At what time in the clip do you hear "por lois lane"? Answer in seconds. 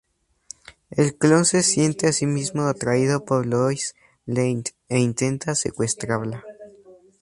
3.23-4.63